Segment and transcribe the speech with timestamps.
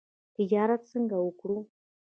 [0.35, 1.57] تجارت څنګه وکړو؟